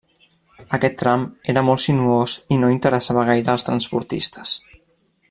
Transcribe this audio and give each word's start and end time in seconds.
Aquest 0.77 0.95
tram 1.01 1.25
era 1.53 1.63
molt 1.67 1.83
sinuós 1.83 2.37
i 2.55 2.59
no 2.63 2.71
interessava 2.79 3.27
gaire 3.29 3.55
als 3.55 3.67
transportistes. 3.69 4.57